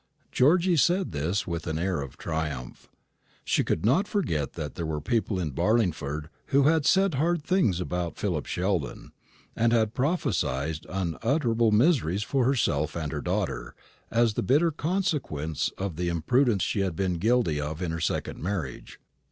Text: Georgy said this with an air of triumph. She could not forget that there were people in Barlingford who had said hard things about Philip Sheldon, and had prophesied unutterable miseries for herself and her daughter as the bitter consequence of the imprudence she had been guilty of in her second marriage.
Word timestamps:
Georgy 0.31 0.75
said 0.75 1.11
this 1.11 1.45
with 1.45 1.67
an 1.67 1.77
air 1.77 2.01
of 2.01 2.17
triumph. 2.17 2.89
She 3.45 3.63
could 3.63 3.85
not 3.85 4.07
forget 4.07 4.53
that 4.53 4.73
there 4.73 4.83
were 4.87 4.99
people 4.99 5.39
in 5.39 5.51
Barlingford 5.51 6.31
who 6.47 6.63
had 6.63 6.87
said 6.87 7.13
hard 7.13 7.43
things 7.43 7.79
about 7.79 8.17
Philip 8.17 8.47
Sheldon, 8.47 9.11
and 9.55 9.71
had 9.71 9.93
prophesied 9.93 10.87
unutterable 10.89 11.69
miseries 11.69 12.23
for 12.23 12.45
herself 12.45 12.95
and 12.95 13.11
her 13.11 13.21
daughter 13.21 13.75
as 14.09 14.33
the 14.33 14.41
bitter 14.41 14.71
consequence 14.71 15.69
of 15.77 15.97
the 15.97 16.09
imprudence 16.09 16.63
she 16.63 16.79
had 16.79 16.95
been 16.95 17.19
guilty 17.19 17.61
of 17.61 17.79
in 17.79 17.91
her 17.91 17.99
second 18.01 18.41
marriage. 18.41 18.99